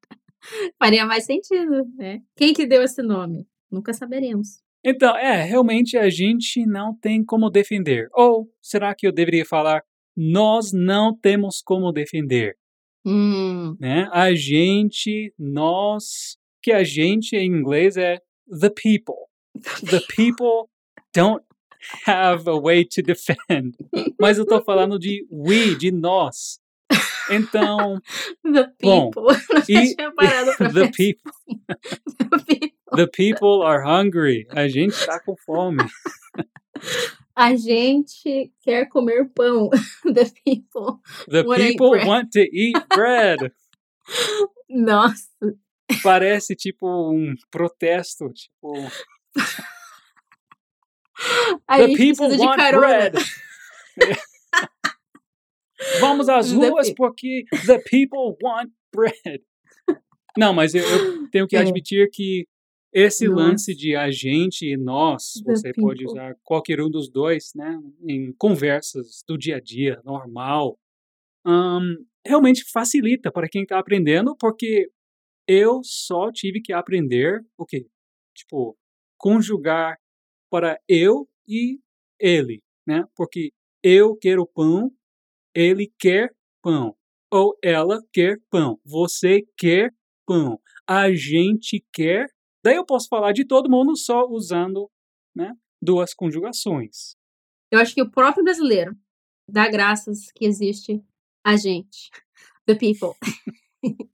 [0.78, 2.20] Faria mais sentido, né?
[2.36, 3.46] Quem que deu esse nome?
[3.70, 4.60] Nunca saberemos.
[4.84, 8.08] Então, é, realmente a gente não tem como defender.
[8.12, 9.82] Ou será que eu deveria falar,
[10.16, 12.56] nós não temos como defender,
[13.04, 14.08] Hum, né?
[14.12, 18.18] A gente, nós, que a gente em inglês é
[18.60, 19.14] the people.
[19.88, 20.68] The people
[21.14, 21.44] don't
[22.06, 23.76] have a way to defend.
[24.20, 26.60] Mas eu tô falando de we, de nós.
[27.30, 28.00] Então,
[28.44, 29.36] the Bom, people.
[29.50, 31.32] Não e tinha parado pra the people,
[32.18, 32.96] The people.
[32.96, 34.46] the people are hungry.
[34.50, 35.84] A gente tá com fome.
[37.34, 39.70] A gente quer comer pão.
[40.04, 41.00] The people.
[41.28, 43.52] The people want to eat bread.
[44.68, 45.28] Nossa.
[46.02, 48.72] Parece tipo um protesto, tipo,
[51.68, 53.10] A the people want carona.
[53.10, 53.14] bread.
[56.00, 59.42] Vamos às The ruas porque the people want bread.
[60.36, 61.60] Não, mas eu, eu tenho que É.
[61.60, 62.46] admitir que
[62.92, 63.42] esse Nossa.
[63.42, 66.12] lance de a gente e nós, The você pode people.
[66.12, 70.78] usar qualquer um dos dois, né, em conversas do dia a dia, normal,
[71.44, 74.88] ahn, realmente facilita para quem está aprendendo, porque
[75.46, 77.86] eu só tive que aprender o quê?
[78.34, 78.76] Tipo,
[79.18, 79.98] conjugar
[80.56, 81.78] para eu e
[82.18, 83.04] ele, né?
[83.14, 84.90] Porque eu quero pão,
[85.54, 86.96] ele quer pão,
[87.30, 89.92] ou ela quer pão, você quer
[90.26, 92.24] pão, a gente quer.
[92.64, 94.90] Daí eu posso falar de todo mundo só usando,
[95.34, 97.16] né, duas conjugações.
[97.70, 98.96] Eu acho que o próprio brasileiro
[99.46, 101.04] dá graças que existe
[101.44, 102.08] a gente.
[102.64, 103.12] The people.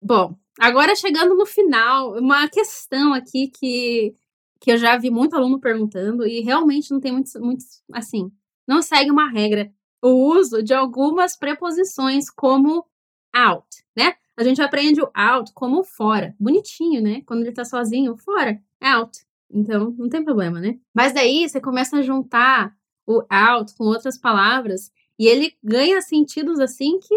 [0.00, 4.14] Bom, agora chegando no final, uma questão aqui que,
[4.60, 8.30] que eu já vi muito aluno perguntando e realmente não tem muitos, muitos, assim,
[8.68, 9.72] não segue uma regra.
[10.02, 12.86] O uso de algumas preposições como
[13.32, 14.14] out, né?
[14.36, 16.34] A gente aprende o out como fora.
[16.38, 17.22] Bonitinho, né?
[17.26, 19.18] Quando ele tá sozinho, fora, out.
[19.50, 20.78] Então, não tem problema, né?
[20.94, 22.74] Mas daí você começa a juntar
[23.06, 27.14] o out com outras palavras e ele ganha sentidos assim que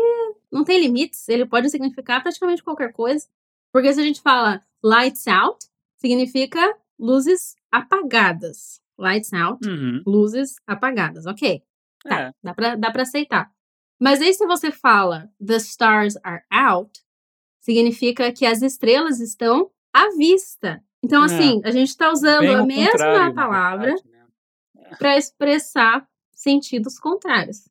[0.52, 1.30] não tem limites.
[1.30, 3.28] Ele pode significar praticamente qualquer coisa.
[3.72, 5.66] Porque se a gente fala lights out,
[5.98, 8.82] significa luzes apagadas.
[8.98, 10.04] Lights out, Uhum.
[10.06, 11.26] luzes apagadas.
[11.26, 11.64] Ok,
[12.04, 13.52] tá, É, dá pra, dá pra aceitar.
[14.00, 16.92] Mas aí se você fala the stars are out,
[17.60, 20.84] significa que as estrelas estão à vista.
[21.04, 21.26] Então, É.
[21.26, 24.28] assim, a gente tá usando bem a mesma palavra né?
[25.00, 27.68] para expressar sentidos contrários.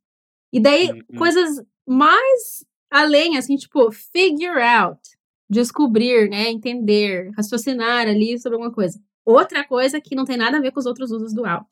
[0.52, 1.18] E daí, Uhum.
[1.18, 5.00] coisas mais além, assim, tipo, figure out,
[5.48, 9.00] descobrir, né, entender, raciocinar ali sobre alguma coisa.
[9.24, 11.68] Outra coisa que não tem nada a ver com os outros usos do out.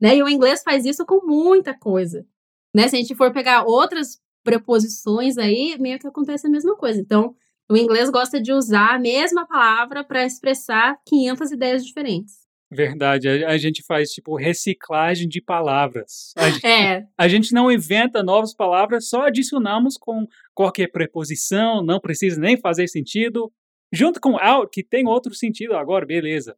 [0.00, 0.16] Né?
[0.16, 2.26] E o inglês faz isso com muita coisa.
[2.74, 2.88] Né?
[2.88, 7.00] Se a gente for pegar outras preposições aí, meio que acontece a mesma coisa.
[7.00, 7.34] Então,
[7.70, 12.40] o inglês gosta de usar a mesma palavra para expressar 500 ideias diferentes.
[12.72, 16.32] Verdade, a, a gente faz tipo reciclagem de palavras.
[16.36, 21.98] A, gen- É, a gente não inventa novas palavras, só adicionamos com qualquer preposição, não
[22.00, 23.52] precisa nem fazer sentido.
[23.92, 26.56] Junto com out, que tem outro sentido agora, beleza.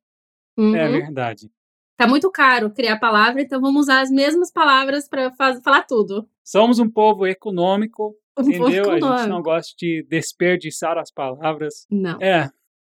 [0.56, 0.74] É uhum.
[0.92, 1.50] verdade.
[1.96, 6.28] Tá muito caro criar palavra, então vamos usar as mesmas palavras para falar tudo.
[6.42, 8.90] Somos um povo econômico, Um entendeu?
[8.90, 9.42] A gente não econômico.
[9.42, 11.86] gosta de desperdiçar as palavras.
[11.90, 12.50] Não, É,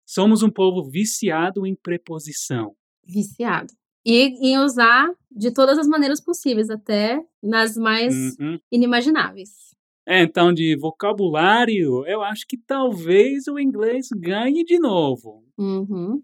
[0.05, 2.75] somos um povo viciado em preposição.
[3.05, 3.73] viciado.
[4.05, 8.57] E em usar de todas as maneiras possíveis, até nas mais Uhum.
[8.71, 9.49] inimagináveis.
[10.05, 15.43] É, então, de vocabulário, eu acho que talvez o inglês ganhe de novo.
[15.57, 16.21] Uhum.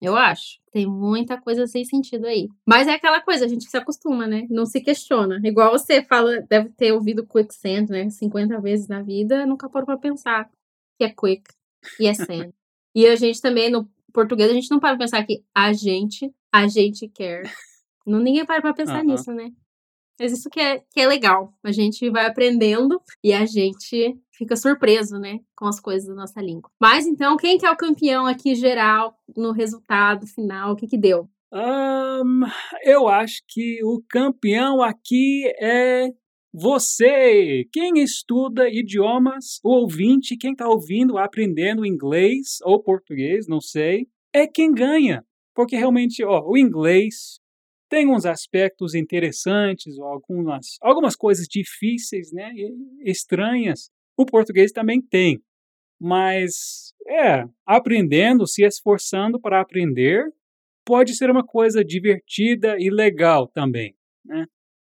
[0.00, 0.58] Eu acho.
[0.72, 2.48] Tem muita coisa sem sentido aí.
[2.66, 4.46] Mas é aquela coisa, a gente se acostuma, né?
[4.48, 5.40] Não se questiona.
[5.44, 8.08] Igual você fala, deve ter ouvido quicksand, né?
[8.08, 10.48] 50 vezes na vida, nunca parou pra pensar
[10.96, 11.42] que é quick
[11.98, 12.52] e é sand.
[12.94, 16.32] e a gente também, no português, a gente não para pra pensar que a gente,
[16.50, 17.42] a gente quer.
[18.06, 19.04] Não, ninguém para pra pensar Aham.
[19.04, 19.52] nisso, né?
[20.18, 21.54] Mas isso que é, que é legal.
[21.62, 25.38] A gente vai aprendendo e a gente fica surpreso, né?
[25.54, 26.70] Com as coisas da nossa língua.
[26.80, 30.72] Mas então, quem que é o campeão aqui geral no resultado final?
[30.72, 31.28] O que que deu?
[31.52, 32.48] Ahn,
[32.82, 36.08] eu acho que o campeão aqui é
[36.52, 37.66] você.
[37.70, 44.46] Quem estuda idiomas, o ouvinte, quem está ouvindo, aprendendo inglês ou português, não sei, é
[44.46, 45.22] quem ganha.
[45.54, 47.38] Porque realmente, ó, o inglês
[47.90, 52.50] tem uns aspectos interessantes, algumas, algumas coisas difíceis, né,
[53.04, 53.90] estranhas.
[54.20, 55.42] O português também tem.
[55.98, 60.30] Mas, é, aprendendo, se esforçando para aprender,
[60.84, 64.44] pode ser uma coisa divertida e legal também, né?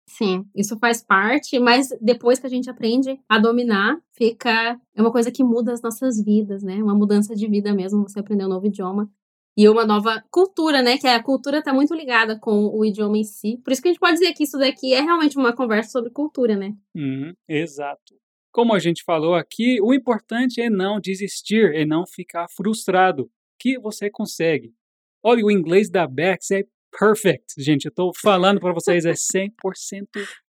[0.07, 4.79] Sim, isso faz parte, mas depois que a gente aprende a dominar, fica.
[4.95, 6.83] É uma coisa que muda as nossas vidas, né?
[6.83, 9.11] Uma mudança de vida mesmo, você aprender um novo idioma.
[9.57, 10.99] E uma nova cultura, né?
[10.99, 13.59] Que a cultura está muito ligada com o idioma em si.
[13.65, 16.11] Por isso que a gente pode dizer que isso daqui é realmente uma conversa sobre
[16.11, 16.75] cultura, né?
[16.95, 18.15] Uhum, exato.
[18.53, 23.79] Como a gente falou aqui, o importante é não desistir, é não ficar frustrado, que
[23.79, 24.75] você consegue.
[25.23, 26.65] Olha, o inglês da Bex é
[26.99, 27.87] perfect, gente.
[27.87, 29.49] Eu estou falando para vocês, é 100%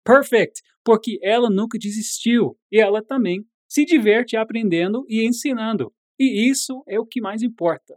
[0.03, 5.93] perfect, porque ela nunca desistiu e ela também se diverte aprendendo e ensinando.
[6.19, 7.95] E isso é o que mais importa.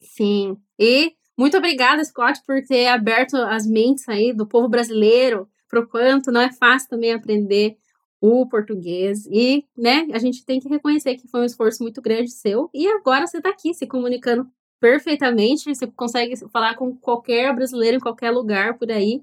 [0.00, 0.56] Sim.
[0.78, 6.30] E muito obrigada, Scott, por ter aberto as mentes aí do povo brasileiro pro quanto
[6.30, 7.76] não é fácil também aprender
[8.24, 9.26] o português.
[9.30, 12.70] E, né, a gente tem que reconhecer que foi um esforço muito grande seu.
[12.72, 14.48] E agora você está aqui se comunicando
[14.80, 15.74] perfeitamente.
[15.74, 19.20] Você consegue falar com qualquer brasileiro em qualquer lugar por aí.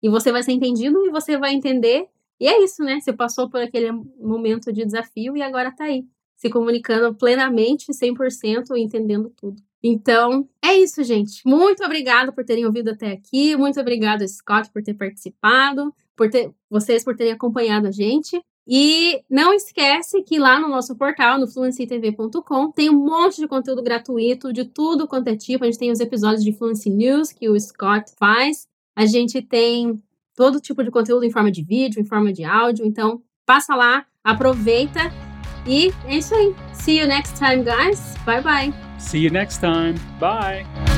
[0.00, 2.06] E você vai ser entendido e você vai entender.
[2.38, 3.00] E é isso, né?
[3.00, 3.90] Você passou por aquele
[4.20, 6.04] momento de desafio e agora está aí,
[6.36, 9.60] se comunicando plenamente, 100%, entendendo tudo.
[9.82, 11.42] Então, é isso, gente.
[11.44, 13.56] Muito obrigada por terem ouvido até aqui.
[13.56, 18.40] Muito obrigado, Scott, por ter participado, por ter vocês por terem acompanhado a gente.
[18.66, 23.82] E não esquece que lá no nosso portal, no fluencytv.com, tem um monte de conteúdo
[23.82, 25.64] gratuito de tudo quanto é tipo.
[25.64, 28.66] A gente tem os episódios de Fluency News que o Scott faz.
[28.96, 30.02] A gente tem
[30.34, 32.86] todo tipo de conteúdo em forma de vídeo, em forma de áudio.
[32.86, 35.12] Então, passa lá, aproveita.
[35.66, 36.54] E é isso aí.
[36.72, 38.14] See you next time, guys.
[38.24, 38.74] Bye bye.
[38.98, 39.94] See you next time.
[40.18, 40.93] Bye.